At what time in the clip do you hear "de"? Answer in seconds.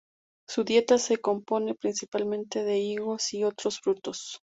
2.63-2.79